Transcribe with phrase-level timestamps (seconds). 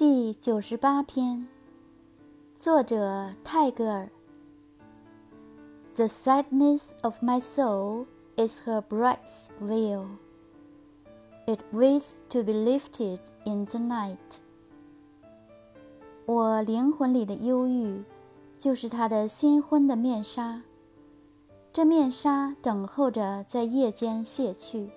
[0.00, 1.46] 第九十八篇，
[2.56, 4.08] 作者泰戈尔。
[5.94, 10.06] The sadness of my soul is her bright's veil.
[11.46, 14.16] It waits to be lifted in the night.
[16.24, 18.02] 我灵魂里的忧郁，
[18.58, 20.62] 就是她的新婚的面纱。
[21.74, 24.90] 这面纱等候着在夜间卸去。